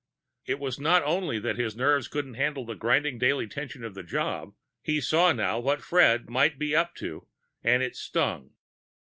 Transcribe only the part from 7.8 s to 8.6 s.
it stung.